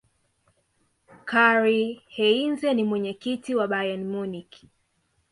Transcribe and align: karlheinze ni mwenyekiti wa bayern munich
karlheinze 1.29 2.73
ni 2.73 2.83
mwenyekiti 2.83 3.55
wa 3.55 3.67
bayern 3.67 4.03
munich 4.11 4.63